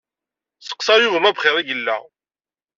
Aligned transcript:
Sseqsaɣ 0.59 0.97
Yuba 1.01 1.17
ma 1.23 1.31
bxir 1.35 1.55
i 1.59 1.63
yella. 1.67 1.97